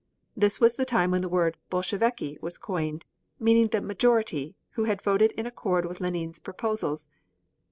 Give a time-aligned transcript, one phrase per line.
[0.35, 3.05] This was the time when the word "Bolsheviki" was coined,
[3.39, 7.07] meaning the "majority," who had voted in accord with Lenine's proposals.